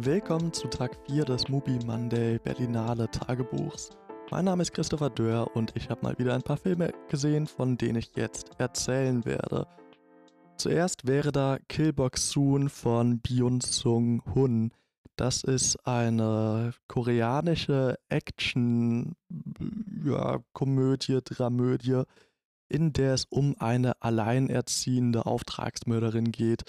Willkommen 0.00 0.52
zu 0.52 0.68
Tag 0.68 0.94
4 1.06 1.24
des 1.24 1.48
Movie 1.48 1.78
Monday 1.86 2.38
Berlinale 2.38 3.10
Tagebuchs. 3.10 3.88
Mein 4.30 4.44
Name 4.44 4.60
ist 4.60 4.74
Christopher 4.74 5.08
Dörr 5.08 5.56
und 5.56 5.72
ich 5.74 5.88
habe 5.88 6.02
mal 6.02 6.18
wieder 6.18 6.34
ein 6.34 6.42
paar 6.42 6.58
Filme 6.58 6.92
gesehen, 7.08 7.46
von 7.46 7.78
denen 7.78 7.96
ich 7.96 8.14
jetzt 8.14 8.50
erzählen 8.58 9.24
werde. 9.24 9.66
Zuerst 10.58 11.06
wäre 11.06 11.32
da 11.32 11.56
Killbox 11.68 12.28
Soon 12.30 12.68
von 12.68 13.20
Byun 13.20 13.62
Sung 13.62 14.22
Hun. 14.34 14.70
Das 15.16 15.42
ist 15.42 15.76
eine 15.86 16.74
koreanische 16.88 17.98
Action, 18.10 19.16
ja, 20.04 20.40
Dramödie, 20.58 22.02
in 22.68 22.92
der 22.92 23.14
es 23.14 23.24
um 23.24 23.56
eine 23.58 24.02
alleinerziehende 24.02 25.24
Auftragsmörderin 25.24 26.32
geht, 26.32 26.64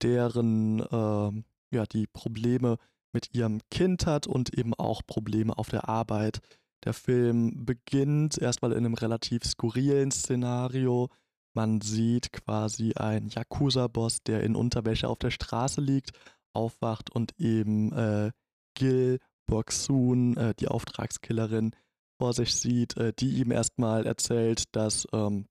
deren 0.00 0.78
äh, 0.78 1.42
ja, 1.70 1.84
die 1.86 2.06
Probleme 2.06 2.76
mit 3.12 3.34
ihrem 3.34 3.60
Kind 3.70 4.06
hat 4.06 4.26
und 4.26 4.56
eben 4.56 4.74
auch 4.74 5.02
Probleme 5.06 5.56
auf 5.56 5.68
der 5.68 5.88
Arbeit. 5.88 6.40
Der 6.84 6.92
Film 6.92 7.64
beginnt 7.64 8.38
erstmal 8.38 8.72
in 8.72 8.78
einem 8.78 8.94
relativ 8.94 9.44
skurrilen 9.44 10.10
Szenario. 10.10 11.08
Man 11.54 11.80
sieht 11.80 12.32
quasi 12.32 12.92
einen 12.94 13.28
Yakuza-Boss, 13.28 14.22
der 14.22 14.42
in 14.42 14.54
Unterwäsche 14.54 15.08
auf 15.08 15.18
der 15.18 15.30
Straße 15.30 15.80
liegt, 15.80 16.12
aufwacht 16.52 17.10
und 17.10 17.38
eben 17.38 17.92
äh, 17.92 18.30
Gil 18.74 19.18
Boksun, 19.46 20.36
äh, 20.36 20.54
die 20.54 20.68
Auftragskillerin, 20.68 21.74
vor 22.20 22.32
sich 22.32 22.54
sieht, 22.54 22.96
äh, 22.96 23.12
die 23.12 23.40
ihm 23.40 23.50
erstmal 23.50 24.06
erzählt, 24.06 24.64
dass 24.76 25.06
ähm, 25.12 25.46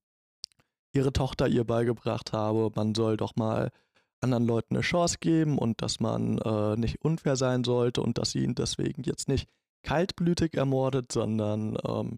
ihre 0.94 1.11
Tochter 1.11 1.47
ihr 1.47 1.63
beigebracht 1.63 2.31
habe, 2.34 2.72
man 2.75 2.95
soll 2.95 3.17
doch 3.17 3.36
mal 3.36 3.72
anderen 4.21 4.45
Leuten 4.45 4.75
eine 4.75 4.81
Chance 4.81 5.17
geben 5.19 5.57
und 5.57 5.81
dass 5.81 5.99
man 5.99 6.37
äh, 6.39 6.75
nicht 6.75 7.03
unfair 7.03 7.35
sein 7.35 7.63
sollte 7.63 8.01
und 8.01 8.17
dass 8.17 8.31
sie 8.31 8.43
ihn 8.43 8.55
deswegen 8.55 9.03
jetzt 9.03 9.27
nicht 9.27 9.47
kaltblütig 9.83 10.55
ermordet, 10.55 11.11
sondern 11.11 11.77
ähm, 11.87 12.17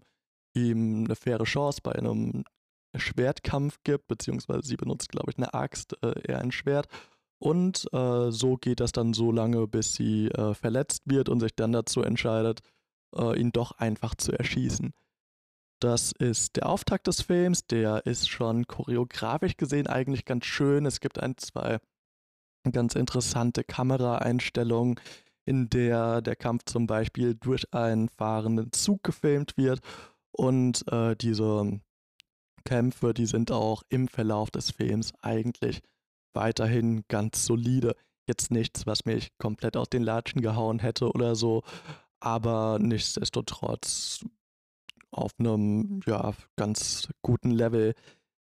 ihm 0.54 1.04
eine 1.04 1.16
faire 1.16 1.44
Chance 1.44 1.80
bei 1.82 1.92
einem 1.92 2.44
Schwertkampf 2.96 3.78
gibt, 3.84 4.08
beziehungsweise 4.08 4.62
sie 4.66 4.76
benutzt, 4.76 5.10
glaube 5.10 5.30
ich, 5.30 5.38
eine 5.38 5.54
Axt, 5.54 5.96
äh, 6.02 6.20
eher 6.26 6.40
ein 6.40 6.52
Schwert. 6.52 6.88
Und 7.38 7.86
äh, 7.92 8.30
so 8.30 8.56
geht 8.56 8.80
das 8.80 8.92
dann 8.92 9.14
so 9.14 9.32
lange, 9.32 9.66
bis 9.66 9.94
sie 9.94 10.28
äh, 10.28 10.54
verletzt 10.54 11.02
wird 11.06 11.28
und 11.28 11.40
sich 11.40 11.54
dann 11.54 11.72
dazu 11.72 12.02
entscheidet, 12.02 12.60
äh, 13.16 13.38
ihn 13.38 13.52
doch 13.52 13.72
einfach 13.72 14.14
zu 14.14 14.32
erschießen. 14.32 14.92
Das 15.80 16.12
ist 16.12 16.56
der 16.56 16.68
Auftakt 16.68 17.06
des 17.06 17.22
Films, 17.22 17.66
der 17.66 18.04
ist 18.04 18.28
schon 18.28 18.66
choreografisch 18.66 19.56
gesehen 19.56 19.86
eigentlich 19.86 20.26
ganz 20.26 20.44
schön. 20.44 20.84
Es 20.84 21.00
gibt 21.00 21.18
ein, 21.18 21.38
zwei 21.38 21.78
ganz 22.72 22.94
interessante 22.94 23.64
Kameraeinstellungen, 23.64 25.00
in 25.44 25.68
der 25.70 26.22
der 26.22 26.36
Kampf 26.36 26.64
zum 26.66 26.86
Beispiel 26.86 27.34
durch 27.34 27.72
einen 27.72 28.08
fahrenden 28.08 28.72
Zug 28.72 29.02
gefilmt 29.02 29.56
wird 29.56 29.80
und 30.32 30.86
äh, 30.92 31.16
diese 31.16 31.80
Kämpfe, 32.64 33.14
die 33.14 33.26
sind 33.26 33.50
auch 33.50 33.82
im 33.88 34.08
Verlauf 34.08 34.50
des 34.50 34.70
Films 34.70 35.12
eigentlich 35.22 35.80
weiterhin 36.34 37.04
ganz 37.08 37.44
solide. 37.44 37.96
Jetzt 38.28 38.50
nichts, 38.50 38.86
was 38.86 39.04
mich 39.06 39.36
komplett 39.38 39.76
aus 39.76 39.88
den 39.88 40.02
Latschen 40.02 40.40
gehauen 40.40 40.78
hätte 40.78 41.10
oder 41.10 41.34
so, 41.34 41.62
aber 42.20 42.78
nichtsdestotrotz 42.80 44.24
auf 45.10 45.32
einem 45.38 46.00
ja, 46.06 46.32
ganz 46.56 47.08
guten 47.22 47.50
Level. 47.50 47.94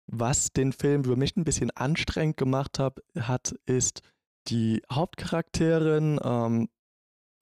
Was 0.08 0.52
den 0.52 0.74
Film 0.74 1.04
für 1.04 1.16
mich 1.16 1.36
ein 1.36 1.44
bisschen 1.44 1.72
anstrengend 1.72 2.38
gemacht 2.38 2.80
hab, 2.80 3.00
hat, 3.18 3.56
ist 3.66 4.02
die 4.48 4.82
Hauptcharakterin, 4.92 6.20
ähm, 6.24 6.70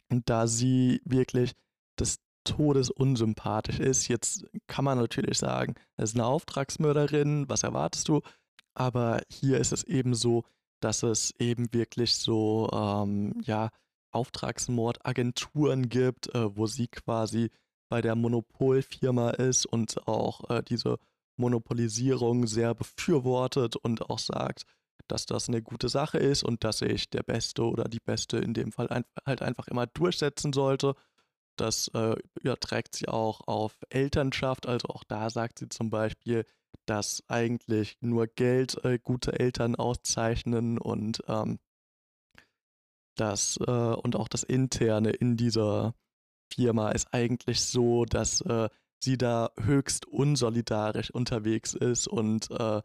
da 0.09 0.47
sie 0.47 1.01
wirklich 1.05 1.53
des 1.99 2.19
Todes 2.43 2.91
unsympathisch 2.91 3.79
ist. 3.79 4.07
Jetzt 4.07 4.45
kann 4.67 4.85
man 4.85 4.97
natürlich 4.97 5.37
sagen, 5.37 5.75
es 5.97 6.11
ist 6.11 6.15
eine 6.15 6.25
Auftragsmörderin, 6.25 7.49
was 7.49 7.63
erwartest 7.63 8.07
du? 8.07 8.21
Aber 8.75 9.21
hier 9.31 9.59
ist 9.59 9.71
es 9.71 9.83
eben 9.83 10.13
so, 10.13 10.43
dass 10.81 11.03
es 11.03 11.33
eben 11.39 11.73
wirklich 11.73 12.15
so, 12.15 12.69
ähm, 12.71 13.41
ja, 13.43 13.69
Auftragsmordagenturen 14.11 15.89
gibt, 15.89 16.33
äh, 16.33 16.55
wo 16.55 16.67
sie 16.67 16.87
quasi 16.87 17.49
bei 17.89 18.01
der 18.01 18.15
Monopolfirma 18.15 19.31
ist 19.31 19.65
und 19.65 20.07
auch 20.07 20.49
äh, 20.49 20.63
diese 20.63 20.97
Monopolisierung 21.37 22.47
sehr 22.47 22.73
befürwortet 22.73 23.75
und 23.75 24.09
auch 24.09 24.19
sagt, 24.19 24.63
dass 25.07 25.25
das 25.25 25.47
eine 25.47 25.61
gute 25.61 25.89
Sache 25.89 26.17
ist 26.17 26.43
und 26.43 26.63
dass 26.63 26.79
sich 26.79 27.09
der 27.09 27.23
Beste 27.23 27.63
oder 27.63 27.85
die 27.85 27.99
Beste 27.99 28.37
in 28.37 28.53
dem 28.53 28.71
Fall 28.71 28.89
ein, 28.89 29.05
halt 29.25 29.41
einfach 29.41 29.67
immer 29.67 29.87
durchsetzen 29.87 30.53
sollte. 30.53 30.95
Das 31.57 31.87
äh, 31.89 32.15
überträgt 32.41 32.95
sie 32.95 33.07
auch 33.07 33.41
auf 33.47 33.77
Elternschaft. 33.89 34.67
Also 34.67 34.89
auch 34.89 35.03
da 35.03 35.29
sagt 35.29 35.59
sie 35.59 35.69
zum 35.69 35.89
Beispiel, 35.89 36.45
dass 36.85 37.23
eigentlich 37.27 37.97
nur 38.01 38.27
Geld 38.27 38.83
äh, 38.83 38.99
gute 39.01 39.39
Eltern 39.39 39.75
auszeichnen 39.75 40.77
und 40.77 41.23
ähm, 41.27 41.59
das 43.15 43.57
äh, 43.65 43.71
und 43.71 44.15
auch 44.15 44.27
das 44.27 44.43
Interne 44.43 45.11
in 45.11 45.37
dieser 45.37 45.95
Firma 46.53 46.91
ist 46.91 47.13
eigentlich 47.13 47.61
so, 47.61 48.05
dass 48.05 48.41
äh, 48.41 48.69
sie 48.99 49.17
da 49.17 49.51
höchst 49.59 50.05
unsolidarisch 50.05 51.11
unterwegs 51.11 51.73
ist 51.73 52.07
und 52.07 52.49
äh, 52.51 52.81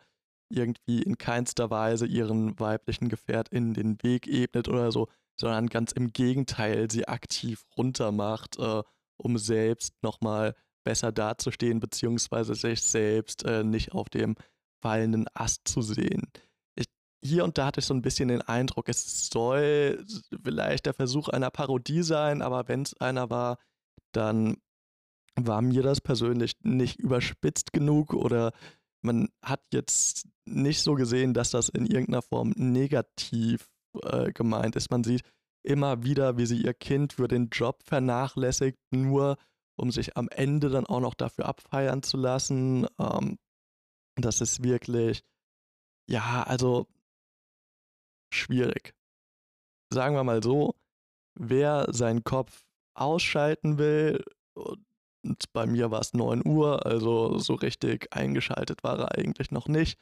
irgendwie 0.50 1.02
in 1.02 1.18
keinster 1.18 1.70
Weise 1.70 2.06
ihren 2.06 2.58
weiblichen 2.58 3.08
GefährtInnen 3.08 3.74
den 3.74 4.02
Weg 4.02 4.26
ebnet 4.26 4.68
oder 4.68 4.92
so, 4.92 5.08
sondern 5.38 5.68
ganz 5.68 5.92
im 5.92 6.12
Gegenteil 6.12 6.90
sie 6.90 7.08
aktiv 7.08 7.64
runtermacht, 7.76 8.58
äh, 8.58 8.82
um 9.16 9.38
selbst 9.38 9.94
nochmal 10.02 10.54
besser 10.84 11.12
dazustehen, 11.12 11.80
beziehungsweise 11.80 12.54
sich 12.54 12.82
selbst 12.82 13.44
äh, 13.44 13.64
nicht 13.64 13.92
auf 13.92 14.08
dem 14.08 14.34
fallenden 14.82 15.26
Ast 15.34 15.68
zu 15.68 15.82
sehen. 15.82 16.30
Ich, 16.74 16.86
hier 17.22 17.44
und 17.44 17.58
da 17.58 17.66
hatte 17.66 17.80
ich 17.80 17.86
so 17.86 17.94
ein 17.94 18.02
bisschen 18.02 18.28
den 18.28 18.42
Eindruck, 18.42 18.88
es 18.88 19.28
soll 19.28 20.04
vielleicht 20.42 20.86
der 20.86 20.94
Versuch 20.94 21.28
einer 21.28 21.50
Parodie 21.50 22.02
sein, 22.02 22.42
aber 22.42 22.68
wenn 22.68 22.82
es 22.82 22.98
einer 23.00 23.30
war, 23.30 23.58
dann 24.12 24.56
war 25.36 25.62
mir 25.62 25.82
das 25.82 26.00
persönlich 26.00 26.52
nicht 26.62 26.98
überspitzt 26.98 27.72
genug 27.72 28.14
oder 28.14 28.52
man 29.02 29.28
hat 29.42 29.62
jetzt 29.72 30.28
nicht 30.44 30.82
so 30.82 30.94
gesehen, 30.94 31.34
dass 31.34 31.50
das 31.50 31.68
in 31.68 31.86
irgendeiner 31.86 32.22
Form 32.22 32.52
negativ 32.56 33.70
äh, 34.02 34.32
gemeint 34.32 34.76
ist. 34.76 34.90
Man 34.90 35.04
sieht 35.04 35.22
immer 35.62 36.02
wieder, 36.02 36.36
wie 36.36 36.46
sie 36.46 36.62
ihr 36.62 36.74
Kind 36.74 37.14
für 37.14 37.28
den 37.28 37.48
Job 37.50 37.82
vernachlässigt, 37.84 38.78
nur 38.90 39.36
um 39.76 39.90
sich 39.90 40.16
am 40.16 40.28
Ende 40.28 40.68
dann 40.68 40.86
auch 40.86 41.00
noch 41.00 41.14
dafür 41.14 41.46
abfeiern 41.46 42.02
zu 42.02 42.16
lassen. 42.16 42.86
Ähm, 42.98 43.38
das 44.16 44.40
ist 44.40 44.62
wirklich, 44.62 45.22
ja, 46.08 46.42
also 46.42 46.86
schwierig. 48.32 48.94
Sagen 49.92 50.14
wir 50.14 50.24
mal 50.24 50.42
so, 50.42 50.74
wer 51.34 51.86
seinen 51.92 52.24
Kopf 52.24 52.64
ausschalten 52.94 53.78
will, 53.78 54.22
und 54.54 54.84
bei 55.52 55.66
mir 55.66 55.90
war 55.90 56.00
es 56.00 56.14
9 56.14 56.46
Uhr, 56.46 56.86
also 56.86 57.38
so 57.38 57.54
richtig 57.54 58.12
eingeschaltet 58.12 58.82
war 58.82 58.98
er 58.98 59.18
eigentlich 59.18 59.50
noch 59.50 59.68
nicht. 59.68 59.98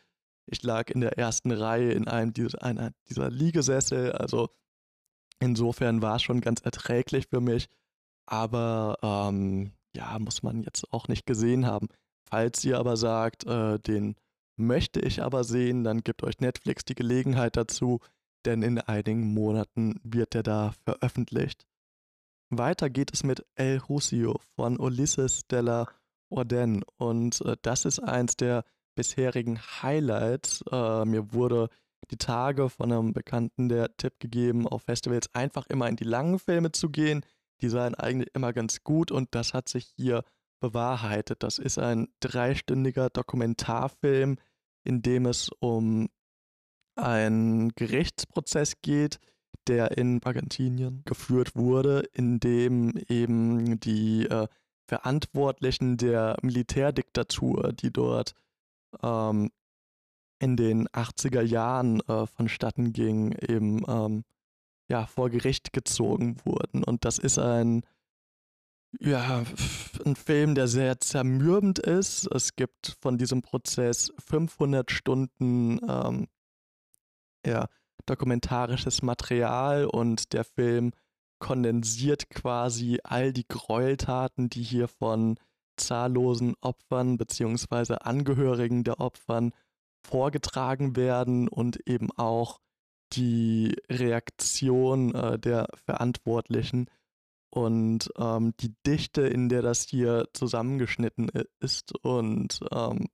Ich 0.47 0.63
lag 0.63 0.91
in 0.91 1.01
der 1.01 1.19
ersten 1.19 1.51
Reihe 1.51 1.93
in 1.93 2.09
einem 2.09 2.33
dieser, 2.33 2.63
einer 2.63 2.93
dieser 3.09 3.31
Liegesessel, 3.31 4.13
also 4.13 4.49
insofern 5.41 6.03
war 6.03 6.17
es 6.17 6.23
schon 6.23 6.41
ganz 6.41 6.61
erträglich 6.61 7.27
für 7.29 7.41
mich. 7.41 7.69
Aber 8.27 8.99
ähm, 9.03 9.73
ja, 9.95 10.19
muss 10.19 10.43
man 10.43 10.63
jetzt 10.63 10.93
auch 10.93 11.09
nicht 11.09 11.27
gesehen 11.27 11.67
haben. 11.67 11.89
Falls 12.31 12.65
ihr 12.65 12.79
aber 12.79 12.97
sagt, 12.97 13.47
äh, 13.47 13.79
den 13.79 14.17
möchte 14.57 15.01
ich 15.01 15.23
aber 15.23 15.45
sehen, 15.45 15.85
dann 15.85 16.03
gibt 16.03 16.23
euch 16.23 16.41
Netflix 16.41 16.85
die 16.85 16.95
Gelegenheit 16.95 17.57
dazu, 17.57 18.01
denn 18.45 18.63
in 18.63 18.79
einigen 18.79 19.33
Monaten 19.33 20.01
wird 20.03 20.35
er 20.35 20.43
da 20.43 20.73
veröffentlicht. 20.85 21.67
Weiter 22.51 22.89
geht 22.89 23.13
es 23.13 23.25
mit 23.25 23.45
El 23.57 23.79
Rusio 23.79 24.41
von 24.57 24.79
Ulysses 24.79 25.47
de 25.49 25.61
la 25.61 25.87
Orden 26.31 26.83
und 26.97 27.41
äh, 27.43 27.57
das 27.63 27.85
ist 27.85 28.01
eins 28.01 28.37
der 28.37 28.65
bisherigen 28.95 29.61
Highlights. 29.83 30.65
Äh, 30.71 31.05
mir 31.05 31.33
wurde 31.33 31.69
die 32.11 32.17
Tage 32.17 32.69
von 32.71 32.91
einem 32.91 33.13
Bekannten 33.13 33.69
der 33.69 33.97
Tipp 33.97 34.19
gegeben, 34.19 34.67
auf 34.67 34.83
Festivals 34.83 35.35
einfach 35.35 35.67
immer 35.67 35.89
in 35.89 35.97
die 35.97 36.05
langen 36.05 36.39
Filme 36.39 36.73
zu 36.73 36.89
gehen. 36.89 37.25
Die 37.61 37.69
seien 37.69 37.95
eigentlich 37.95 38.35
immer 38.35 38.53
ganz 38.53 38.83
gut 38.83 39.11
und 39.11 39.35
das 39.35 39.53
hat 39.53 39.69
sich 39.69 39.93
hier 39.97 40.25
bewahrheitet. 40.61 41.43
Das 41.43 41.59
ist 41.59 41.79
ein 41.79 42.09
dreistündiger 42.21 43.11
Dokumentarfilm, 43.11 44.37
in 44.85 45.03
dem 45.03 45.27
es 45.27 45.51
um 45.61 46.09
einen 46.97 47.71
Gerichtsprozess 47.75 48.81
geht, 48.83 49.19
der 49.67 49.97
in 49.99 50.23
Argentinien 50.25 51.03
geführt 51.05 51.55
wurde, 51.55 52.01
in 52.15 52.41
dem 52.41 52.97
eben 53.09 53.81
die 53.81 54.27
äh, 54.27 54.47
Verantwortlichen 54.87 55.99
der 55.99 56.37
Militärdiktatur, 56.43 57.73
die 57.73 57.93
dort 57.93 58.35
ähm, 59.03 59.51
in 60.39 60.57
den 60.57 60.89
80er 60.89 61.43
Jahren 61.43 62.01
äh, 62.09 62.27
vonstatten 62.27 62.93
ging, 62.93 63.33
eben 63.33 63.83
ähm, 63.87 64.25
ja, 64.89 65.07
vor 65.07 65.29
Gericht 65.31 65.73
gezogen 65.73 66.37
wurden. 66.45 66.83
Und 66.85 67.05
das 67.05 67.19
ist 67.19 67.39
ein, 67.39 67.83
ja, 68.99 69.45
ein 70.05 70.17
Film, 70.17 70.55
der 70.55 70.69
sehr 70.69 70.99
zermürbend 71.01 71.79
ist. 71.79 72.27
Es 72.33 72.57
gibt 72.57 72.97
von 73.01 73.19
diesem 73.19 73.43
Prozess 73.43 74.13
500 74.27 74.91
Stunden 74.91 75.81
ähm, 75.87 76.29
ja, 77.45 77.69
dokumentarisches 78.09 79.03
Material 79.03 79.87
und 79.87 80.33
der 80.33 80.45
Film 80.45 80.93
kondensiert 81.39 82.31
quasi 82.31 82.99
all 83.05 83.33
die 83.33 83.47
Gräueltaten, 83.47 84.49
die 84.49 84.63
hier 84.63 84.89
von 84.89 85.39
zahllosen 85.77 86.55
Opfern 86.61 87.17
bzw. 87.17 87.97
Angehörigen 88.01 88.85
der 88.85 89.01
Opfern 89.01 89.53
vorgetragen 90.05 90.97
werden 90.97 91.49
und 91.49 91.87
eben 91.87 92.11
auch 92.13 92.61
die 93.13 93.77
Reaktion 93.89 95.15
äh, 95.15 95.39
der 95.39 95.69
Verantwortlichen 95.87 96.91
und 97.51 98.11
ähm, 98.19 98.55
die 98.61 98.75
Dichte, 98.87 99.23
in 99.23 99.49
der 99.49 99.63
das 99.63 99.85
hier 99.85 100.29
zusammengeschnitten 100.35 101.31
ist 101.61 101.95
und 102.05 102.61
ähm, 102.71 103.09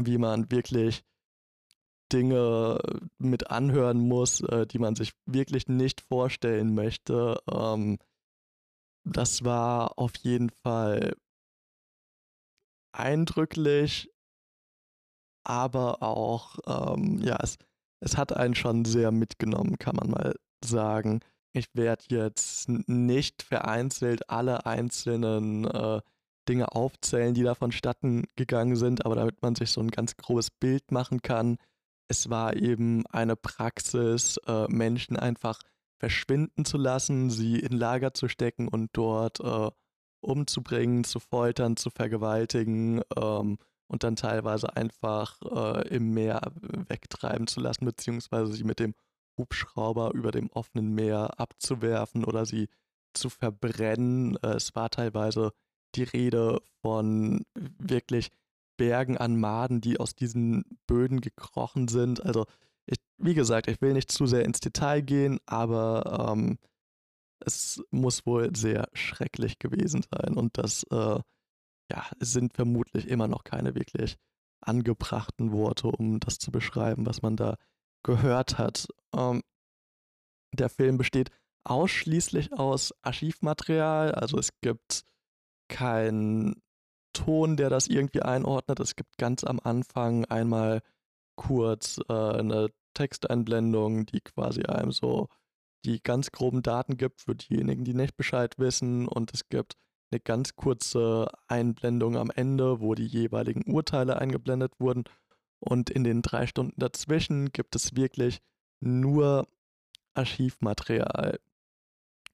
wie 0.00 0.18
man 0.18 0.50
wirklich 0.50 1.04
Dinge 2.12 2.78
mit 3.18 3.50
anhören 3.50 3.98
muss, 3.98 4.40
äh, 4.40 4.66
die 4.66 4.78
man 4.78 4.94
sich 4.94 5.12
wirklich 5.26 5.68
nicht 5.68 6.00
vorstellen 6.02 6.74
möchte. 6.74 7.38
Ähm, 7.50 7.98
das 9.04 9.44
war 9.44 9.98
auf 9.98 10.16
jeden 10.16 10.50
Fall 10.50 11.14
eindrücklich, 12.92 14.10
aber 15.44 16.02
auch, 16.02 16.58
ähm, 16.66 17.18
ja, 17.18 17.38
es, 17.42 17.56
es 18.00 18.16
hat 18.16 18.32
einen 18.32 18.54
schon 18.54 18.84
sehr 18.84 19.12
mitgenommen, 19.12 19.78
kann 19.78 19.96
man 19.96 20.10
mal 20.10 20.34
sagen. 20.64 21.20
Ich 21.52 21.68
werde 21.74 22.04
jetzt 22.08 22.68
nicht 22.68 23.42
vereinzelt 23.42 24.28
alle 24.28 24.66
einzelnen 24.66 25.64
äh, 25.64 26.00
Dinge 26.48 26.72
aufzählen, 26.72 27.34
die 27.34 27.42
da 27.42 27.54
vonstatten 27.54 28.24
gegangen 28.36 28.76
sind, 28.76 29.04
aber 29.04 29.16
damit 29.16 29.42
man 29.42 29.54
sich 29.54 29.70
so 29.70 29.80
ein 29.80 29.90
ganz 29.90 30.16
grobes 30.16 30.50
Bild 30.50 30.90
machen 30.90 31.22
kann, 31.22 31.58
es 32.08 32.30
war 32.30 32.56
eben 32.56 33.06
eine 33.06 33.36
Praxis, 33.36 34.38
äh, 34.46 34.66
Menschen 34.68 35.16
einfach 35.16 35.60
verschwinden 35.98 36.64
zu 36.64 36.78
lassen, 36.78 37.30
sie 37.30 37.58
in 37.58 37.72
Lager 37.72 38.14
zu 38.14 38.28
stecken 38.28 38.68
und 38.68 38.90
dort 38.92 39.40
äh, 39.40 39.70
umzubringen, 40.20 41.04
zu 41.04 41.20
foltern, 41.20 41.76
zu 41.76 41.90
vergewaltigen 41.90 43.02
ähm, 43.16 43.58
und 43.86 44.04
dann 44.04 44.16
teilweise 44.16 44.76
einfach 44.76 45.40
äh, 45.42 45.88
im 45.88 46.12
Meer 46.12 46.40
wegtreiben 46.88 47.46
zu 47.46 47.60
lassen, 47.60 47.84
beziehungsweise 47.84 48.52
sie 48.52 48.64
mit 48.64 48.80
dem 48.80 48.94
Hubschrauber 49.36 50.12
über 50.14 50.30
dem 50.30 50.50
offenen 50.50 50.94
Meer 50.94 51.38
abzuwerfen 51.38 52.24
oder 52.24 52.44
sie 52.46 52.68
zu 53.14 53.28
verbrennen. 53.30 54.36
Äh, 54.42 54.54
es 54.54 54.74
war 54.74 54.90
teilweise 54.90 55.52
die 55.94 56.04
Rede 56.04 56.60
von 56.82 57.44
wirklich 57.54 58.30
Bergen 58.78 59.18
an 59.18 59.38
Maden, 59.38 59.82
die 59.82 60.00
aus 60.00 60.14
diesen 60.14 60.64
Böden 60.86 61.20
gekrochen 61.20 61.88
sind. 61.88 62.24
Also, 62.24 62.46
ich, 62.86 62.96
wie 63.18 63.34
gesagt, 63.34 63.68
ich 63.68 63.82
will 63.82 63.92
nicht 63.92 64.10
zu 64.10 64.26
sehr 64.26 64.46
ins 64.46 64.60
Detail 64.60 65.02
gehen, 65.02 65.38
aber 65.44 66.30
ähm, 66.32 66.58
es 67.40 67.82
muss 67.90 68.24
wohl 68.24 68.56
sehr 68.56 68.88
schrecklich 68.94 69.58
gewesen 69.58 70.02
sein. 70.10 70.34
Und 70.34 70.56
das, 70.56 70.84
äh, 70.84 71.20
ja, 71.90 72.06
sind 72.20 72.54
vermutlich 72.54 73.08
immer 73.08 73.28
noch 73.28 73.44
keine 73.44 73.74
wirklich 73.74 74.16
angebrachten 74.60 75.52
Worte, 75.52 75.88
um 75.88 76.20
das 76.20 76.38
zu 76.38 76.50
beschreiben, 76.50 77.06
was 77.06 77.22
man 77.22 77.36
da 77.36 77.56
gehört 78.02 78.58
hat. 78.58 78.88
Ähm, 79.14 79.42
der 80.52 80.68
Film 80.68 80.96
besteht 80.96 81.30
ausschließlich 81.64 82.52
aus 82.52 82.94
Archivmaterial, 83.02 84.12
also 84.12 84.38
es 84.38 84.50
gibt 84.60 85.04
kein 85.68 86.62
Ton, 87.18 87.56
der 87.56 87.68
das 87.68 87.88
irgendwie 87.88 88.22
einordnet. 88.22 88.78
Es 88.78 88.94
gibt 88.94 89.18
ganz 89.18 89.42
am 89.42 89.58
Anfang 89.62 90.24
einmal 90.26 90.82
kurz 91.34 92.00
äh, 92.08 92.12
eine 92.12 92.68
Texteinblendung, 92.94 94.06
die 94.06 94.20
quasi 94.20 94.62
einem 94.62 94.92
so 94.92 95.28
die 95.84 96.00
ganz 96.00 96.30
groben 96.30 96.62
Daten 96.62 96.96
gibt 96.96 97.22
für 97.22 97.34
diejenigen, 97.34 97.84
die 97.84 97.94
nicht 97.94 98.16
Bescheid 98.16 98.56
wissen. 98.58 99.08
Und 99.08 99.34
es 99.34 99.48
gibt 99.48 99.74
eine 100.10 100.20
ganz 100.20 100.54
kurze 100.54 101.28
Einblendung 101.48 102.16
am 102.16 102.30
Ende, 102.30 102.80
wo 102.80 102.94
die 102.94 103.06
jeweiligen 103.06 103.72
Urteile 103.72 104.18
eingeblendet 104.18 104.72
wurden. 104.78 105.04
Und 105.58 105.90
in 105.90 106.04
den 106.04 106.22
drei 106.22 106.46
Stunden 106.46 106.80
dazwischen 106.80 107.50
gibt 107.50 107.74
es 107.74 107.96
wirklich 107.96 108.40
nur 108.80 109.48
Archivmaterial. 110.14 111.40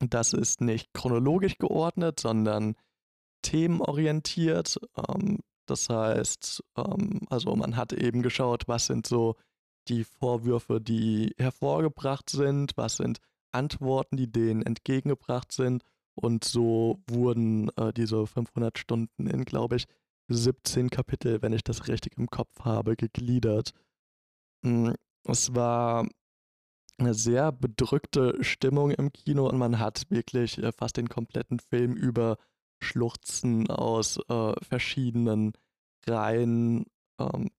Das 0.01 0.35
ist 0.35 0.61
nicht 0.61 0.93
chronologisch 0.93 1.57
geordnet, 1.57 2.21
sondern 2.21 2.77
themenorientiert. 3.45 4.81
Ähm, 4.97 5.39
das 5.67 5.89
heißt, 5.89 6.65
ähm, 6.77 7.21
also 7.31 7.55
man 7.55 7.77
hat 7.77 7.93
eben 7.93 8.23
geschaut, 8.23 8.65
was 8.67 8.87
sind 8.87 9.07
so 9.07 9.37
die 9.89 10.05
Vorwürfe, 10.05 10.81
die 10.81 11.35
hervorgebracht 11.39 12.31
sind, 12.31 12.77
was 12.77 12.97
sind 12.97 13.19
Antworten, 13.53 14.17
die 14.17 14.31
denen 14.31 14.63
entgegengebracht 14.63 15.53
sind. 15.53 15.85
Und 16.17 16.45
so 16.45 17.03
wurden 17.09 17.71
äh, 17.77 17.93
diese 17.93 18.27
500 18.27 18.79
Stunden 18.79 19.27
in, 19.27 19.45
glaube 19.45 19.77
ich, 19.77 19.87
17 20.29 20.91
Kapitel, 20.91 21.43
wenn 21.43 21.53
ich 21.53 21.65
das 21.65 21.89
richtig 21.89 22.17
im 22.17 22.29
Kopf 22.29 22.61
habe, 22.61 22.97
gegliedert. 22.97 23.73
Hm, 24.65 24.95
es 25.25 25.55
war 25.55 26.07
eine 26.99 27.15
sehr 27.15 27.53
bedrückte 27.53 28.43
Stimmung 28.43 28.91
im 28.93 29.13
Kino 29.13 29.49
und 29.49 29.59
man 29.59 29.79
hat 29.79 30.11
wirklich 30.11 30.59
äh, 30.59 30.73
fast 30.73 30.97
den 30.97 31.09
kompletten 31.09 31.59
Film 31.59 31.95
über 31.95 32.39
Schluchzen 32.85 33.69
aus 33.69 34.19
äh, 34.29 34.53
verschiedenen 34.63 35.53
Reihen 36.07 36.87
ähm, 37.19 37.51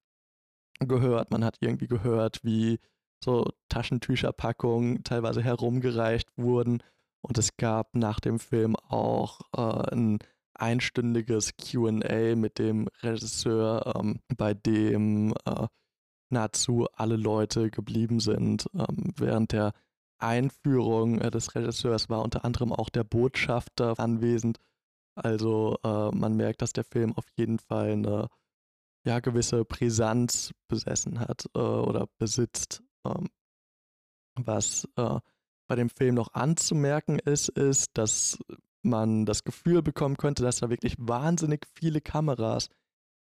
gehört. 0.79 1.31
Man 1.31 1.43
hat 1.43 1.57
irgendwie 1.59 1.87
gehört, 1.87 2.39
wie 2.43 2.79
so 3.23 3.45
Taschentücherpackungen 3.69 5.03
teilweise 5.03 5.41
herumgereicht 5.41 6.29
wurden. 6.37 6.81
Und 7.21 7.37
es 7.37 7.57
gab 7.57 7.95
nach 7.95 8.19
dem 8.19 8.39
Film 8.39 8.75
auch 8.75 9.41
äh, 9.55 9.93
ein 9.93 10.19
einstündiges 10.53 11.57
QA 11.57 12.35
mit 12.35 12.59
dem 12.59 12.87
Regisseur, 13.01 13.95
ähm, 13.95 14.19
bei 14.37 14.53
dem 14.53 15.33
äh, 15.45 15.67
nahezu 16.29 16.87
alle 16.93 17.17
Leute 17.17 17.69
geblieben 17.69 18.19
sind. 18.19 18.67
Ähm, 18.73 19.13
während 19.17 19.51
der 19.51 19.73
Einführung 20.17 21.19
äh, 21.19 21.31
des 21.31 21.55
Regisseurs 21.55 22.09
war 22.09 22.21
unter 22.21 22.45
anderem 22.45 22.71
auch 22.71 22.89
der 22.89 23.03
Botschafter 23.03 23.99
anwesend 23.99 24.59
also 25.15 25.77
äh, 25.83 26.09
man 26.15 26.35
merkt, 26.35 26.61
dass 26.61 26.73
der 26.73 26.83
Film 26.83 27.13
auf 27.15 27.25
jeden 27.37 27.59
Fall 27.59 27.91
eine 27.91 28.27
ja, 29.05 29.19
gewisse 29.19 29.63
Brisanz 29.65 30.51
besessen 30.67 31.19
hat 31.19 31.45
äh, 31.55 31.59
oder 31.59 32.07
besitzt. 32.17 32.83
Ähm, 33.05 33.29
was 34.35 34.87
äh, 34.97 35.19
bei 35.67 35.75
dem 35.75 35.89
Film 35.89 36.15
noch 36.15 36.33
anzumerken 36.33 37.19
ist, 37.19 37.49
ist, 37.49 37.91
dass 37.97 38.37
man 38.81 39.25
das 39.25 39.43
Gefühl 39.43 39.81
bekommen 39.81 40.17
könnte, 40.17 40.43
dass 40.43 40.57
da 40.57 40.69
wirklich 40.69 40.95
wahnsinnig 40.97 41.65
viele 41.73 42.01
Kameras 42.01 42.69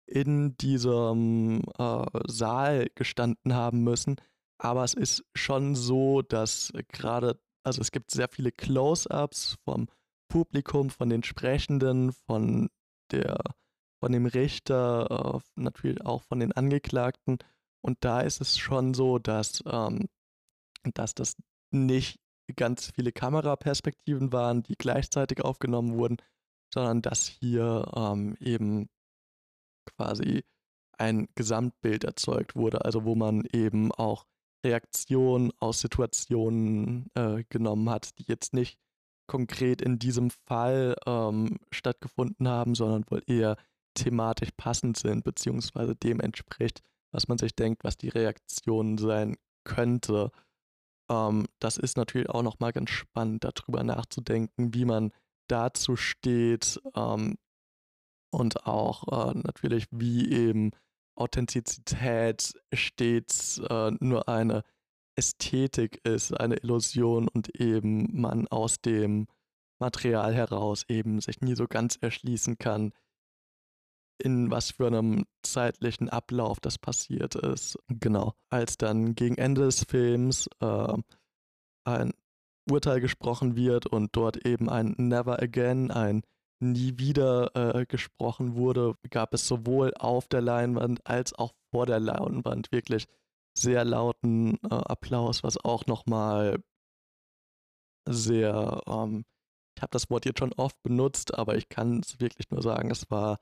in 0.07 0.57
diesem 0.57 1.61
äh, 1.77 2.05
Saal 2.27 2.87
gestanden 2.95 3.53
haben 3.53 3.83
müssen. 3.83 4.15
Aber 4.57 4.83
es 4.83 4.93
ist 4.93 5.23
schon 5.35 5.75
so, 5.75 6.21
dass 6.21 6.71
gerade, 6.89 7.39
also 7.63 7.81
es 7.81 7.91
gibt 7.91 8.11
sehr 8.11 8.27
viele 8.27 8.51
Close-ups 8.51 9.57
vom 9.63 9.87
Publikum, 10.31 10.89
von 10.89 11.09
den 11.09 11.23
Sprechenden, 11.23 12.13
von 12.13 12.69
der, 13.11 13.37
von 13.99 14.13
dem 14.13 14.25
Richter, 14.25 15.35
äh, 15.35 15.61
natürlich 15.61 16.05
auch 16.05 16.23
von 16.23 16.39
den 16.39 16.53
Angeklagten. 16.53 17.37
Und 17.81 17.97
da 18.05 18.21
ist 18.21 18.39
es 18.39 18.57
schon 18.57 18.93
so, 18.93 19.19
dass, 19.19 19.61
ähm, 19.65 20.07
dass 20.93 21.13
das 21.13 21.35
nicht 21.71 22.19
ganz 22.55 22.91
viele 22.95 23.11
Kameraperspektiven 23.11 24.31
waren, 24.31 24.63
die 24.63 24.75
gleichzeitig 24.77 25.41
aufgenommen 25.41 25.95
wurden, 25.95 26.17
sondern 26.73 27.01
dass 27.01 27.27
hier 27.27 27.91
ähm, 27.93 28.37
eben 28.39 28.89
quasi 29.85 30.45
ein 30.97 31.27
Gesamtbild 31.35 32.05
erzeugt 32.05 32.55
wurde, 32.55 32.85
also 32.85 33.03
wo 33.03 33.15
man 33.15 33.43
eben 33.51 33.91
auch 33.91 34.25
Reaktionen 34.65 35.51
aus 35.59 35.81
Situationen 35.81 37.09
äh, 37.15 37.43
genommen 37.49 37.89
hat, 37.89 38.17
die 38.17 38.25
jetzt 38.27 38.53
nicht 38.53 38.79
konkret 39.27 39.81
in 39.81 39.99
diesem 39.99 40.29
Fall 40.29 40.95
ähm, 41.05 41.57
stattgefunden 41.71 42.47
haben, 42.47 42.75
sondern 42.75 43.05
wohl 43.09 43.23
eher 43.27 43.55
thematisch 43.93 44.49
passend 44.57 44.97
sind, 44.97 45.23
beziehungsweise 45.23 45.95
dem 45.95 46.19
entspricht, 46.19 46.81
was 47.11 47.27
man 47.27 47.37
sich 47.37 47.55
denkt, 47.55 47.83
was 47.83 47.97
die 47.97 48.09
Reaktion 48.09 48.97
sein 48.97 49.37
könnte. 49.63 50.31
Ähm, 51.09 51.45
das 51.59 51.77
ist 51.77 51.97
natürlich 51.97 52.29
auch 52.29 52.43
nochmal 52.43 52.71
ganz 52.71 52.89
spannend, 52.89 53.43
darüber 53.43 53.83
nachzudenken, 53.83 54.73
wie 54.73 54.85
man 54.85 55.11
dazu 55.47 55.95
steht 55.95 56.79
ähm, 56.95 57.37
und 58.31 58.65
auch 58.65 59.31
äh, 59.31 59.37
natürlich, 59.37 59.87
wie 59.91 60.31
eben 60.31 60.71
Authentizität 61.15 62.53
stets 62.73 63.59
äh, 63.69 63.91
nur 63.99 64.29
eine 64.29 64.63
Ästhetik 65.15 65.99
ist, 66.05 66.31
eine 66.39 66.57
Illusion 66.57 67.27
und 67.27 67.49
eben 67.59 68.19
man 68.19 68.47
aus 68.47 68.81
dem 68.81 69.27
Material 69.79 70.33
heraus 70.33 70.85
eben 70.87 71.19
sich 71.19 71.41
nie 71.41 71.55
so 71.55 71.67
ganz 71.67 71.97
erschließen 71.99 72.57
kann, 72.57 72.93
in 74.19 74.51
was 74.51 74.71
für 74.71 74.87
einem 74.87 75.25
zeitlichen 75.41 76.09
Ablauf 76.09 76.59
das 76.59 76.77
passiert 76.77 77.35
ist. 77.35 77.77
Genau. 77.87 78.33
Als 78.49 78.77
dann 78.77 79.15
gegen 79.15 79.35
Ende 79.35 79.61
des 79.61 79.83
Films 79.83 80.47
äh, 80.59 80.93
ein 81.83 82.13
Urteil 82.69 83.01
gesprochen 83.01 83.55
wird 83.55 83.87
und 83.87 84.15
dort 84.15 84.45
eben 84.45 84.69
ein 84.69 84.93
Never 84.97 85.41
Again, 85.41 85.91
ein 85.91 86.21
Nie 86.63 86.99
wieder 86.99 87.55
äh, 87.55 87.87
gesprochen 87.87 88.53
wurde, 88.53 88.93
gab 89.09 89.33
es 89.33 89.47
sowohl 89.47 89.95
auf 89.95 90.27
der 90.27 90.41
Leinwand 90.41 91.07
als 91.07 91.33
auch 91.33 91.53
vor 91.71 91.87
der 91.87 91.99
Leinwand 91.99 92.71
wirklich 92.71 93.07
sehr 93.53 93.85
lauten 93.85 94.55
äh, 94.63 94.73
Applaus, 94.73 95.43
was 95.43 95.57
auch 95.57 95.85
nochmal 95.85 96.63
sehr, 98.07 98.81
ähm, 98.87 99.25
ich 99.75 99.81
habe 99.81 99.91
das 99.91 100.09
Wort 100.09 100.25
jetzt 100.25 100.39
schon 100.39 100.53
oft 100.53 100.81
benutzt, 100.83 101.33
aber 101.33 101.55
ich 101.55 101.69
kann 101.69 101.99
es 101.99 102.19
wirklich 102.19 102.49
nur 102.49 102.61
sagen, 102.61 102.91
es 102.91 103.09
war 103.09 103.39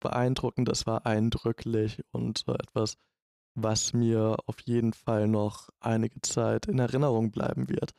beeindruckend, 0.00 0.68
es 0.68 0.86
war 0.86 1.06
eindrücklich 1.06 2.02
und 2.12 2.44
äh, 2.48 2.52
etwas, 2.54 2.96
was 3.54 3.92
mir 3.92 4.36
auf 4.46 4.60
jeden 4.60 4.92
Fall 4.92 5.28
noch 5.28 5.68
einige 5.80 6.20
Zeit 6.22 6.66
in 6.66 6.78
Erinnerung 6.78 7.30
bleiben 7.30 7.68
wird. 7.68 7.94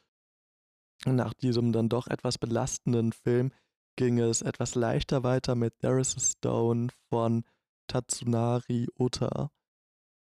Nach 1.06 1.34
diesem 1.34 1.74
dann 1.74 1.90
doch 1.90 2.08
etwas 2.08 2.38
belastenden 2.38 3.12
Film 3.12 3.52
ging 3.96 4.20
es 4.20 4.42
etwas 4.42 4.76
leichter 4.76 5.24
weiter 5.24 5.56
mit 5.56 5.80
There 5.80 6.00
is 6.00 6.16
a 6.16 6.20
Stone 6.20 6.90
von 7.10 7.44
Tatsunari 7.88 8.88
Ota. 8.98 9.52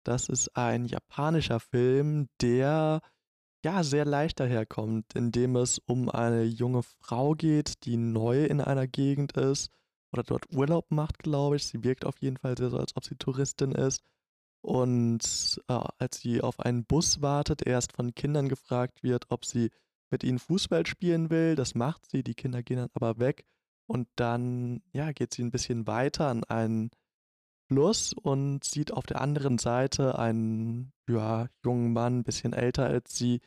Das 0.04 0.30
ist 0.30 0.56
ein 0.56 0.86
japanischer 0.86 1.60
Film, 1.60 2.28
der 2.42 3.02
ja 3.64 3.84
sehr 3.84 4.06
leicht 4.06 4.40
daherkommt, 4.40 5.14
indem 5.16 5.56
es 5.56 5.80
um 5.80 6.10
eine 6.10 6.44
junge 6.44 6.84
Frau 6.84 7.34
geht, 7.34 7.86
die 7.86 7.98
neu 7.98 8.46
in 8.46 8.62
einer 8.62 8.88
Gegend 8.88 9.38
ist 9.38 9.72
oder 10.12 10.24
dort 10.24 10.52
Urlaub 10.54 10.90
macht, 10.90 11.20
glaube 11.20 11.58
ich. 11.58 11.66
Sie 11.66 11.84
wirkt 11.84 12.06
auf 12.06 12.18
jeden 12.20 12.38
Fall 12.38 12.58
sehr 12.58 12.70
so, 12.70 12.78
als 12.78 12.96
ob 12.96 13.06
sie 13.06 13.16
Touristin 13.16 13.72
ist. 13.72 14.02
Und 14.64 15.62
äh, 15.68 15.80
als 15.98 16.20
sie 16.20 16.42
auf 16.42 16.60
einen 16.60 16.86
Bus 16.86 17.22
wartet, 17.22 17.66
erst 17.66 17.94
von 17.94 18.14
Kindern 18.14 18.48
gefragt 18.48 19.02
wird, 19.04 19.26
ob 19.30 19.46
sie 19.46 19.72
mit 20.12 20.24
ihnen 20.24 20.40
Fußball 20.40 20.86
spielen 20.86 21.30
will. 21.30 21.56
Das 21.56 21.74
macht 21.74 22.10
sie, 22.10 22.24
die 22.24 22.36
Kinder 22.36 22.62
gehen 22.62 22.78
dann 22.78 22.90
aber 22.94 23.20
weg. 23.20 23.46
Und 23.88 24.08
dann, 24.16 24.82
ja, 24.94 25.12
geht 25.12 25.34
sie 25.34 25.44
ein 25.44 25.52
bisschen 25.52 25.88
weiter 25.88 26.28
an 26.28 26.44
einen 26.44 26.92
Fluss 27.72 28.12
und 28.14 28.66
sieht 28.66 28.92
auf 28.92 29.06
der 29.06 29.22
anderen 29.22 29.58
Seite 29.58 30.20
einen, 30.20 30.92
ja, 31.08 31.48
jungen 31.64 31.94
Mann, 31.94 32.20
ein 32.20 32.24
bisschen 32.24 32.52
älter 32.52 32.86
als 32.86 33.18
sie, 33.18 33.40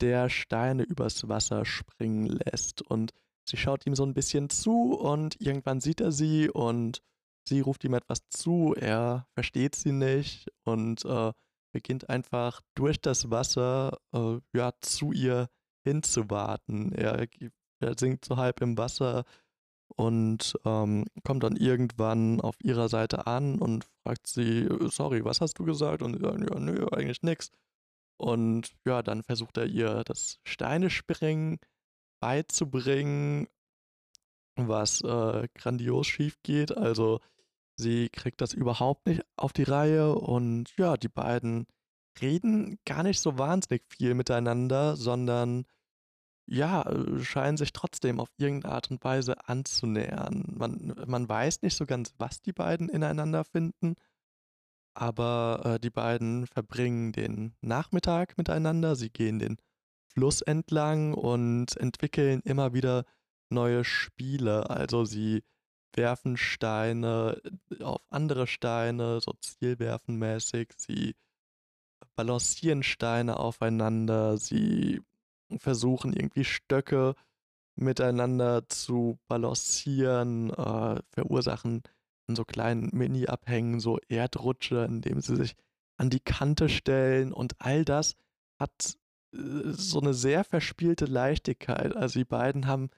der 0.00 0.28
Steine 0.28 0.84
übers 0.84 1.28
Wasser 1.28 1.64
springen 1.64 2.26
lässt. 2.26 2.82
Und 2.82 3.12
Sie 3.46 3.56
schaut 3.56 3.86
ihm 3.86 3.94
so 3.94 4.04
ein 4.04 4.14
bisschen 4.14 4.48
zu 4.48 4.94
und 4.94 5.40
irgendwann 5.40 5.80
sieht 5.80 6.00
er 6.00 6.12
sie 6.12 6.48
und 6.48 7.02
sie 7.46 7.60
ruft 7.60 7.84
ihm 7.84 7.94
etwas 7.94 8.28
zu. 8.30 8.74
Er 8.74 9.26
versteht 9.34 9.74
sie 9.74 9.92
nicht 9.92 10.50
und 10.64 11.04
äh, 11.04 11.32
beginnt 11.72 12.08
einfach 12.08 12.62
durch 12.74 13.00
das 13.00 13.30
Wasser 13.30 13.98
äh, 14.12 14.38
ja, 14.54 14.72
zu 14.80 15.12
ihr 15.12 15.48
hinzuwarten. 15.86 16.92
Er, 16.92 17.26
er 17.80 17.98
sinkt 17.98 18.24
so 18.24 18.38
halb 18.38 18.62
im 18.62 18.78
Wasser 18.78 19.24
und 19.96 20.58
ähm, 20.64 21.06
kommt 21.22 21.44
dann 21.44 21.56
irgendwann 21.56 22.40
auf 22.40 22.56
ihrer 22.62 22.88
Seite 22.88 23.26
an 23.26 23.58
und 23.58 23.86
fragt 24.02 24.26
sie, 24.26 24.68
sorry, 24.88 25.24
was 25.24 25.40
hast 25.40 25.58
du 25.58 25.64
gesagt? 25.64 26.02
Und 26.02 26.14
sie 26.14 26.20
sagen, 26.20 26.46
ja, 26.50 26.58
nö, 26.58 26.86
eigentlich 26.88 27.22
nix. 27.22 27.50
Und 28.16 28.74
ja, 28.84 29.02
dann 29.02 29.22
versucht 29.22 29.56
er 29.56 29.66
ihr 29.66 30.02
das 30.04 30.38
Steinespringen 30.44 31.58
beizubringen, 32.20 33.48
was 34.56 35.00
äh, 35.02 35.48
grandios 35.54 36.06
schief 36.06 36.38
geht. 36.42 36.76
Also 36.76 37.20
sie 37.76 38.08
kriegt 38.08 38.40
das 38.40 38.52
überhaupt 38.52 39.06
nicht 39.06 39.22
auf 39.36 39.52
die 39.52 39.64
Reihe 39.64 40.14
und 40.14 40.76
ja, 40.76 40.96
die 40.96 41.08
beiden 41.08 41.66
reden 42.20 42.78
gar 42.84 43.02
nicht 43.02 43.20
so 43.20 43.38
wahnsinnig 43.38 43.82
viel 43.88 44.14
miteinander, 44.14 44.96
sondern 44.96 45.66
ja, 46.46 46.84
scheinen 47.22 47.56
sich 47.56 47.72
trotzdem 47.72 48.20
auf 48.20 48.28
irgendeine 48.36 48.74
Art 48.74 48.90
und 48.90 49.02
Weise 49.02 49.48
anzunähern. 49.48 50.44
Man, 50.56 50.94
man 51.06 51.28
weiß 51.28 51.62
nicht 51.62 51.76
so 51.76 51.86
ganz, 51.86 52.14
was 52.18 52.42
die 52.42 52.52
beiden 52.52 52.88
ineinander 52.88 53.44
finden, 53.44 53.94
aber 54.94 55.62
äh, 55.64 55.80
die 55.80 55.90
beiden 55.90 56.46
verbringen 56.46 57.12
den 57.12 57.54
Nachmittag 57.60 58.36
miteinander, 58.38 58.94
sie 58.94 59.10
gehen 59.10 59.38
den 59.38 59.56
Fluss 60.12 60.42
entlang 60.42 61.14
und 61.14 61.76
entwickeln 61.76 62.40
immer 62.44 62.72
wieder 62.74 63.04
neue 63.50 63.84
Spiele. 63.84 64.70
Also 64.70 65.04
sie 65.04 65.42
werfen 65.94 66.36
Steine 66.36 67.40
äh, 67.70 67.82
auf 67.82 68.02
andere 68.10 68.46
Steine, 68.46 69.20
so 69.20 69.32
zielwerfenmäßig. 69.40 70.72
Sie 70.76 71.16
balancieren 72.16 72.82
Steine 72.82 73.38
aufeinander. 73.38 74.38
Sie 74.38 75.00
versuchen 75.58 76.12
irgendwie 76.12 76.44
Stöcke 76.44 77.14
miteinander 77.76 78.68
zu 78.68 79.18
balancieren, 79.28 80.50
äh, 80.50 81.00
verursachen 81.10 81.82
in 82.28 82.36
so 82.36 82.44
kleinen 82.44 82.90
Mini-Abhängen 82.92 83.80
so 83.80 83.98
Erdrutsche, 84.08 84.84
indem 84.84 85.20
sie 85.20 85.36
sich 85.36 85.56
an 85.96 86.10
die 86.10 86.20
Kante 86.20 86.68
stellen 86.68 87.32
und 87.32 87.54
all 87.58 87.84
das 87.84 88.16
hat 88.58 88.96
so 89.32 90.00
eine 90.00 90.14
sehr 90.14 90.44
verspielte 90.44 91.06
Leichtigkeit. 91.06 91.96
Also 91.96 92.20
die 92.20 92.24
beiden 92.24 92.66
haben 92.66 92.90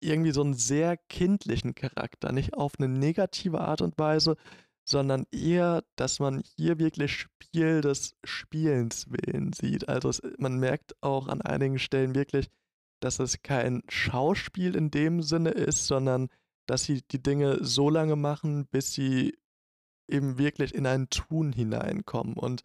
irgendwie 0.00 0.32
so 0.32 0.42
einen 0.42 0.54
sehr 0.54 0.96
kindlichen 0.96 1.74
Charakter, 1.74 2.32
nicht 2.32 2.54
auf 2.54 2.72
eine 2.78 2.88
negative 2.88 3.60
Art 3.60 3.82
und 3.82 3.98
Weise, 3.98 4.36
sondern 4.84 5.26
eher, 5.30 5.84
dass 5.96 6.18
man 6.18 6.42
hier 6.56 6.78
wirklich 6.78 7.12
Spiel 7.12 7.80
des 7.80 8.16
Spielens 8.24 9.06
willen 9.10 9.52
sieht. 9.52 9.88
Also 9.88 10.08
es, 10.08 10.22
man 10.38 10.58
merkt 10.58 10.94
auch 11.02 11.28
an 11.28 11.40
einigen 11.40 11.78
Stellen 11.78 12.14
wirklich, 12.14 12.50
dass 13.00 13.18
es 13.18 13.42
kein 13.42 13.82
Schauspiel 13.88 14.76
in 14.76 14.90
dem 14.90 15.22
Sinne 15.22 15.50
ist, 15.50 15.86
sondern 15.86 16.28
dass 16.66 16.84
sie 16.84 17.02
die 17.02 17.22
Dinge 17.22 17.64
so 17.64 17.90
lange 17.90 18.16
machen, 18.16 18.66
bis 18.66 18.92
sie 18.92 19.36
eben 20.08 20.38
wirklich 20.38 20.74
in 20.74 20.86
ein 20.86 21.08
Tun 21.10 21.52
hineinkommen. 21.52 22.34
Und 22.34 22.64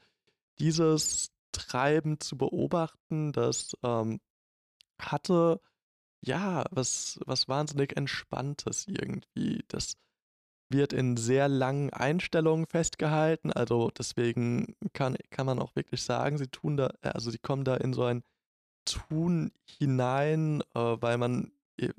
dieses 0.60 1.32
Treiben 1.58 2.20
zu 2.20 2.38
beobachten. 2.38 3.32
Das 3.32 3.76
ähm, 3.84 4.20
hatte 5.00 5.60
ja 6.22 6.66
was, 6.72 7.20
was 7.26 7.48
wahnsinnig 7.48 7.96
Entspanntes 7.98 8.88
irgendwie. 8.88 9.64
Das 9.68 9.98
wird 10.70 10.94
in 10.94 11.18
sehr 11.18 11.48
langen 11.48 11.92
Einstellungen 11.92 12.66
festgehalten. 12.66 13.52
Also 13.52 13.92
deswegen 13.98 14.76
kann, 14.94 15.16
kann 15.30 15.46
man 15.46 15.60
auch 15.60 15.76
wirklich 15.76 16.04
sagen, 16.04 16.38
sie 16.38 16.48
tun 16.48 16.78
da, 16.78 16.92
also 17.02 17.32
sie 17.32 17.40
kommen 17.40 17.64
da 17.64 17.76
in 17.76 17.94
so 17.94 18.04
ein 18.04 18.24
Tun 18.86 19.52
hinein, 19.66 20.62
äh, 20.74 20.80
weil 20.80 21.18
man, 21.18 21.52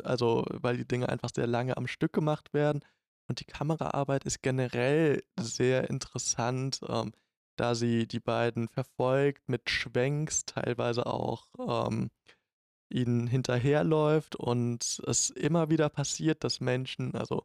also 0.03 0.45
weil 0.49 0.77
die 0.77 0.89
Dinge 0.89 1.09
einfach 1.09 1.31
sehr 1.35 1.47
lange 1.47 1.77
am 1.77 1.87
Stück 1.87 2.13
gemacht 2.13 2.55
werden. 2.55 2.85
Und 3.29 3.41
die 3.41 3.45
Kameraarbeit 3.45 4.25
ist 4.25 4.43
generell 4.43 5.23
sehr 5.39 5.91
interessant. 5.91 6.81
Ähm, 6.89 7.13
da 7.59 7.75
sie 7.75 8.07
die 8.07 8.21
beiden 8.21 8.69
verfolgt 8.69 9.49
mit 9.49 9.69
Schwenks, 9.69 10.45
teilweise 10.47 11.07
auch 11.07 11.49
ähm, 11.59 12.11
ihnen 12.89 13.27
hinterherläuft 13.27 14.37
und 14.37 15.03
es 15.07 15.31
immer 15.31 15.69
wieder 15.69 15.89
passiert, 15.89 16.45
dass 16.45 16.61
Menschen, 16.61 17.15
also 17.15 17.45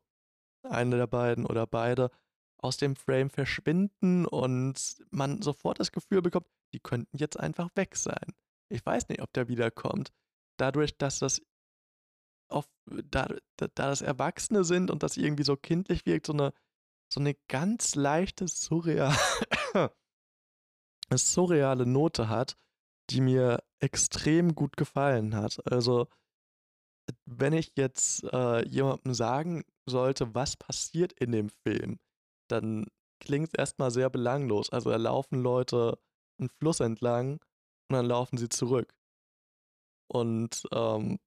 eine 0.63 0.97
der 0.97 1.07
beiden 1.07 1.45
oder 1.45 1.67
beide, 1.67 2.09
aus 2.57 2.77
dem 2.77 2.95
Frame 2.95 3.29
verschwinden 3.29 4.25
und 4.25 5.03
man 5.11 5.41
sofort 5.41 5.79
das 5.79 5.91
Gefühl 5.91 6.21
bekommt, 6.21 6.47
die 6.73 6.79
könnten 6.79 7.17
jetzt 7.17 7.37
einfach 7.37 7.69
weg 7.75 7.95
sein. 7.97 8.33
Ich 8.69 8.85
weiß 8.85 9.09
nicht, 9.09 9.21
ob 9.21 9.31
der 9.33 9.49
wiederkommt. 9.49 10.11
Dadurch, 10.57 10.97
dass 10.97 11.19
das 11.19 11.41
auf, 12.49 12.69
da, 12.85 13.27
da, 13.57 13.67
da 13.67 13.89
das 13.89 14.01
Erwachsene 14.01 14.63
sind 14.63 14.91
und 14.91 15.03
das 15.03 15.17
irgendwie 15.17 15.43
so 15.43 15.57
kindlich 15.57 16.05
wirkt, 16.05 16.27
so 16.27 16.33
eine, 16.33 16.53
so 17.11 17.19
eine 17.19 17.35
ganz 17.49 17.95
leichte, 17.95 18.47
surreal, 18.47 19.13
surreale 21.13 21.85
Note 21.85 22.29
hat, 22.29 22.55
die 23.09 23.21
mir 23.21 23.61
extrem 23.79 24.55
gut 24.55 24.77
gefallen 24.77 25.35
hat. 25.35 25.59
Also, 25.69 26.07
wenn 27.25 27.53
ich 27.53 27.73
jetzt 27.75 28.23
äh, 28.31 28.65
jemandem 28.67 29.13
sagen 29.13 29.63
sollte, 29.85 30.33
was 30.35 30.55
passiert 30.57 31.13
in 31.13 31.31
dem 31.31 31.49
Film, 31.49 31.99
dann 32.49 32.87
klingt 33.19 33.49
es 33.49 33.59
erstmal 33.59 33.91
sehr 33.91 34.09
belanglos. 34.09 34.69
Also, 34.71 34.89
da 34.89 34.97
laufen 34.97 35.41
Leute 35.41 35.97
einen 36.39 36.49
Fluss 36.49 36.79
entlang 36.79 37.33
und 37.89 37.95
dann 37.95 38.05
laufen 38.05 38.37
sie 38.37 38.49
zurück. 38.49 38.93
Und 40.07 40.63
ähm, 40.71 41.19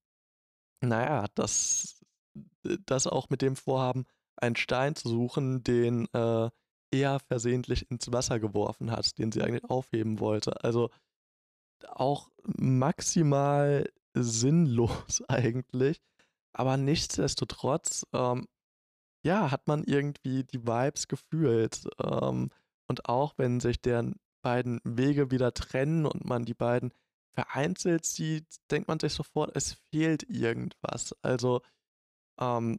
naja, 0.83 1.26
das, 1.35 2.00
das 2.87 3.06
auch 3.06 3.28
mit 3.30 3.42
dem 3.42 3.56
Vorhaben, 3.56 4.04
einen 4.37 4.56
Stein 4.56 4.95
zu 4.95 5.09
suchen, 5.09 5.62
den 5.62 6.06
äh, 6.12 6.50
eher 6.92 7.21
versehentlich 7.21 7.90
ins 7.90 8.12
Wasser 8.12 8.38
geworfen 8.38 8.90
hat, 8.90 9.18
den 9.18 9.33
sie 9.33 9.42
eigentlich 9.42 9.64
aufheben 9.64 10.21
wollte. 10.21 10.62
Also 10.64 10.90
auch 11.88 12.30
maximal 12.45 13.90
sinnlos 14.16 15.23
eigentlich. 15.28 16.00
Aber 16.52 16.76
nichtsdestotrotz, 16.76 18.06
ähm, 18.12 18.46
ja, 19.25 19.50
hat 19.50 19.66
man 19.68 19.85
irgendwie 19.85 20.44
die 20.44 20.66
Vibes 20.66 21.08
gefühlt. 21.08 21.87
Ähm, 22.02 22.50
und 22.88 23.08
auch 23.08 23.35
wenn 23.37 23.61
sich 23.61 23.80
deren 23.80 24.16
beiden 24.42 24.80
Wege 24.85 25.30
wieder 25.30 25.52
trennen 25.52 26.06
und 26.06 26.25
man 26.25 26.44
die 26.44 26.54
beiden 26.54 26.92
vereinzelt 27.35 28.06
sieht, 28.06 28.46
denkt 28.70 28.88
man 28.88 28.99
sich 28.99 29.12
sofort, 29.12 29.54
es 29.54 29.75
fehlt 29.90 30.23
irgendwas. 30.30 31.14
Also 31.23 31.61
ähm, 32.40 32.78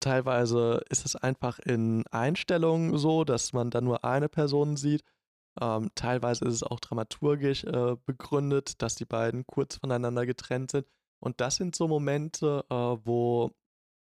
teilweise 0.00 0.82
ist 0.90 1.06
es 1.06 1.16
einfach 1.16 1.58
in 1.60 2.04
Einstellungen 2.10 2.98
so, 2.98 3.24
dass 3.24 3.52
man 3.52 3.70
dann 3.70 3.84
nur 3.84 4.04
eine 4.04 4.28
Person 4.28 4.76
sieht. 4.76 5.02
Ähm, 5.60 5.90
teilweise 5.94 6.44
ist 6.44 6.54
es 6.54 6.62
auch 6.62 6.80
dramaturgisch 6.80 7.64
äh, 7.64 7.96
begründet, 8.06 8.82
dass 8.82 8.94
die 8.94 9.04
beiden 9.04 9.46
kurz 9.46 9.76
voneinander 9.76 10.26
getrennt 10.26 10.70
sind. 10.70 10.86
Und 11.20 11.40
das 11.40 11.56
sind 11.56 11.74
so 11.76 11.88
Momente, 11.88 12.64
äh, 12.70 12.74
wo 12.74 13.52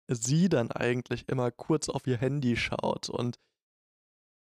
sie 0.08 0.48
dann 0.48 0.70
eigentlich 0.70 1.28
immer 1.28 1.50
kurz 1.50 1.88
auf 1.88 2.06
ihr 2.06 2.18
Handy 2.18 2.56
schaut. 2.56 3.08
Und 3.08 3.38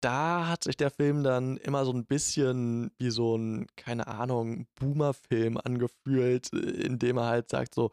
da 0.01 0.47
hat 0.47 0.63
sich 0.63 0.77
der 0.77 0.91
Film 0.91 1.23
dann 1.23 1.57
immer 1.57 1.85
so 1.85 1.91
ein 1.91 2.05
bisschen 2.05 2.91
wie 2.97 3.09
so 3.09 3.35
ein, 3.35 3.67
keine 3.75 4.07
Ahnung, 4.07 4.67
Boomer-Film 4.75 5.57
angefühlt, 5.57 6.53
in 6.53 6.99
dem 6.99 7.17
er 7.17 7.25
halt 7.25 7.49
sagt 7.49 7.75
so, 7.75 7.91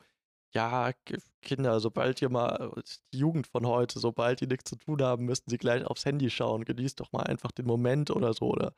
ja, 0.55 0.93
Kinder, 1.43 1.81
sobald 1.81 2.23
ihr 2.23 2.31
mal, 2.31 2.73
die 3.13 3.19
Jugend 3.19 3.47
von 3.47 3.67
heute, 3.67 3.99
sobald 3.99 4.41
die 4.41 4.47
nichts 4.47 4.71
zu 4.71 4.77
tun 4.77 5.03
haben, 5.03 5.25
müssten 5.25 5.51
sie 5.51 5.59
gleich 5.59 5.85
aufs 5.85 6.05
Handy 6.05 6.31
schauen. 6.31 6.65
Genießt 6.65 7.01
doch 7.01 7.13
mal 7.13 7.25
einfach 7.25 7.53
den 7.53 7.67
Moment 7.67 8.11
oder 8.11 8.33
so, 8.33 8.51
oder 8.51 8.75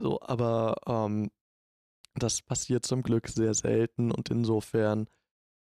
so, 0.00 0.20
aber 0.20 0.76
ähm, 0.86 1.30
das 2.14 2.42
passiert 2.42 2.84
zum 2.84 3.02
Glück 3.02 3.28
sehr 3.28 3.54
selten 3.54 4.10
und 4.12 4.30
insofern 4.30 5.08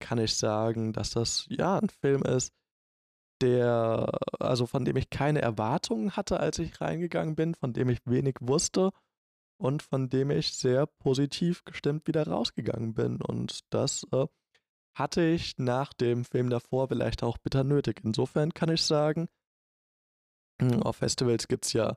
kann 0.00 0.18
ich 0.18 0.34
sagen, 0.36 0.92
dass 0.92 1.10
das 1.10 1.46
ja 1.50 1.78
ein 1.78 1.88
Film 1.88 2.22
ist, 2.22 2.52
der, 3.40 4.10
also 4.38 4.66
von 4.66 4.84
dem 4.84 4.96
ich 4.96 5.10
keine 5.10 5.42
Erwartungen 5.42 6.16
hatte, 6.16 6.40
als 6.40 6.58
ich 6.58 6.80
reingegangen 6.80 7.36
bin, 7.36 7.54
von 7.54 7.72
dem 7.72 7.88
ich 7.88 8.00
wenig 8.04 8.36
wusste 8.40 8.90
und 9.58 9.82
von 9.82 10.08
dem 10.08 10.30
ich 10.30 10.54
sehr 10.54 10.86
positiv 10.86 11.64
gestimmt 11.64 12.06
wieder 12.06 12.26
rausgegangen 12.26 12.94
bin. 12.94 13.20
Und 13.20 13.60
das 13.70 14.04
äh, 14.12 14.26
hatte 14.94 15.22
ich 15.22 15.58
nach 15.58 15.92
dem 15.92 16.24
Film 16.24 16.50
davor 16.50 16.88
vielleicht 16.88 17.22
auch 17.22 17.38
bitter 17.38 17.64
nötig. 17.64 18.00
Insofern 18.04 18.52
kann 18.52 18.70
ich 18.70 18.82
sagen, 18.82 19.28
hm, 20.60 20.82
auf 20.82 20.96
Festivals 20.96 21.48
gibt 21.48 21.66
es 21.66 21.72
ja 21.72 21.96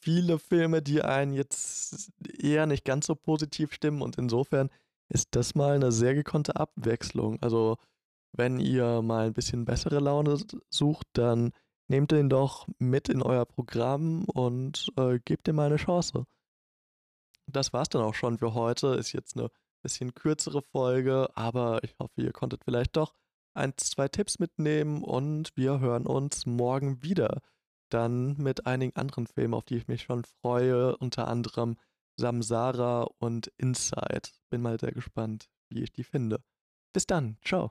viele 0.00 0.38
Filme, 0.38 0.82
die 0.82 1.02
einen 1.02 1.32
jetzt 1.32 2.12
eher 2.38 2.66
nicht 2.66 2.84
ganz 2.84 3.06
so 3.06 3.14
positiv 3.14 3.72
stimmen 3.72 4.02
und 4.02 4.18
insofern 4.18 4.70
ist 5.08 5.28
das 5.36 5.54
mal 5.54 5.74
eine 5.74 5.92
sehr 5.92 6.14
gekonnte 6.14 6.56
Abwechslung. 6.56 7.38
Also 7.42 7.76
wenn 8.32 8.60
ihr 8.60 9.02
mal 9.02 9.26
ein 9.26 9.34
bisschen 9.34 9.64
bessere 9.64 10.00
Laune 10.00 10.38
sucht, 10.68 11.06
dann 11.14 11.52
nehmt 11.88 12.10
den 12.10 12.28
doch 12.28 12.66
mit 12.78 13.08
in 13.08 13.22
euer 13.22 13.46
Programm 13.46 14.24
und 14.24 14.92
äh, 14.96 15.18
gebt 15.24 15.48
ihm 15.48 15.56
mal 15.56 15.66
eine 15.66 15.76
Chance. 15.76 16.26
Das 17.46 17.72
war's 17.72 17.88
dann 17.88 18.02
auch 18.02 18.14
schon 18.14 18.38
für 18.38 18.54
heute. 18.54 18.88
Ist 18.88 19.12
jetzt 19.12 19.36
eine 19.36 19.50
bisschen 19.86 20.14
kürzere 20.14 20.62
Folge, 20.62 21.28
aber 21.36 21.84
ich 21.84 21.94
hoffe, 22.00 22.20
ihr 22.20 22.32
konntet 22.32 22.64
vielleicht 22.64 22.96
doch 22.96 23.14
ein, 23.54 23.72
zwei 23.76 24.08
Tipps 24.08 24.40
mitnehmen 24.40 25.04
und 25.04 25.56
wir 25.56 25.78
hören 25.78 26.06
uns 26.06 26.44
morgen 26.44 27.04
wieder. 27.04 27.40
Dann 27.88 28.36
mit 28.36 28.66
einigen 28.66 28.96
anderen 28.96 29.28
Filmen, 29.28 29.54
auf 29.54 29.64
die 29.64 29.76
ich 29.76 29.86
mich 29.86 30.02
schon 30.02 30.24
freue, 30.24 30.96
unter 30.96 31.28
anderem 31.28 31.76
Samsara 32.16 33.02
und 33.18 33.46
Inside. 33.58 34.28
Bin 34.50 34.60
mal 34.60 34.80
sehr 34.80 34.90
gespannt, 34.90 35.48
wie 35.68 35.84
ich 35.84 35.92
die 35.92 36.02
finde. 36.02 36.42
Bis 36.92 37.06
dann, 37.06 37.38
ciao. 37.44 37.70